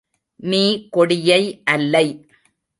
நீ 0.43 0.63
கொடியை 0.89 1.61
அல்லை. 1.67 2.05